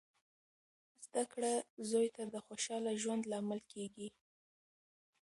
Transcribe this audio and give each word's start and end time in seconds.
زده 1.05 1.23
کړه 1.31 1.53
زوی 1.89 2.07
ته 2.15 2.23
د 2.33 2.35
خوشخاله 2.45 2.91
ژوند 3.01 3.23
لامل 3.31 3.61
کیږي. 3.71 4.07